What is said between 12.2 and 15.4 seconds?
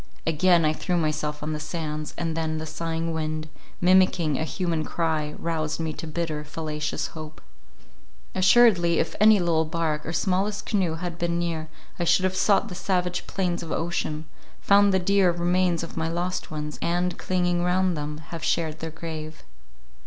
have sought the savage plains of ocean, found the dear